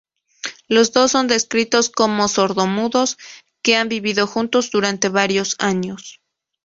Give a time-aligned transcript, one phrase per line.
[0.67, 3.19] Los dos son descritos como sordomudos
[3.61, 6.23] que han vivido juntos durante varios años.